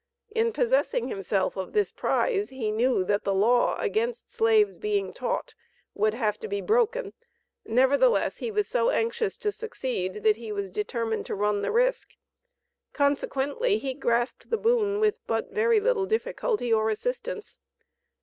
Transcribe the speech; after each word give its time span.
In 0.31 0.51
possessing 0.51 1.09
himself 1.09 1.55
of 1.55 1.73
this 1.73 1.91
prize 1.91 2.49
he 2.49 2.71
knew 2.71 3.03
that 3.03 3.23
the 3.23 3.35
law 3.35 3.75
against 3.77 4.33
slaves 4.33 4.79
being 4.79 5.13
taught, 5.13 5.53
would 5.93 6.15
have 6.15 6.39
to 6.39 6.47
be 6.47 6.59
broken, 6.59 7.13
nevertheless 7.67 8.37
he 8.37 8.49
was 8.49 8.67
so 8.67 8.89
anxious 8.89 9.37
to 9.37 9.51
succeed, 9.51 10.23
that 10.23 10.37
he 10.37 10.51
was 10.51 10.71
determined 10.71 11.27
to 11.27 11.35
run 11.35 11.61
the 11.61 11.71
risk. 11.71 12.15
Consequently 12.93 13.77
he 13.77 13.93
grasped 13.93 14.49
the 14.49 14.57
boon 14.57 14.99
with 14.99 15.19
but 15.27 15.51
very 15.51 15.79
little 15.79 16.07
difficulty 16.07 16.73
or 16.73 16.89
assistance. 16.89 17.59